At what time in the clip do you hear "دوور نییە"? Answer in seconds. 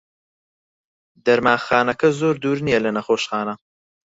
2.41-2.79